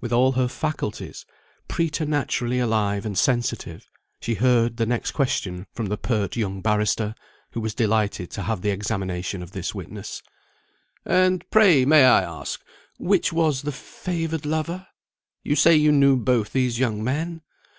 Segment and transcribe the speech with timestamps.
[0.00, 1.26] With all her faculties
[1.68, 3.86] preternaturally alive and sensitive,
[4.18, 7.14] she heard the next question from the pert young barrister,
[7.50, 10.22] who was delighted to have the examination of this witness.
[11.04, 12.64] "And pray, may I ask,
[12.96, 14.86] which was the favoured lover?
[15.42, 17.42] You say you knew both these young men.